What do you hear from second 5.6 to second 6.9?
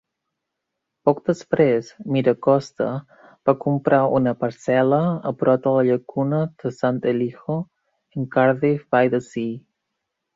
de la llacuna de